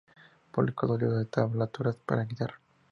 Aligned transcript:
Publicó 0.49 0.87
dos 0.87 0.99
libros 0.99 1.19
de 1.19 1.25
tablaturas 1.25 1.95
para 1.95 2.23
guitarra. 2.23 2.59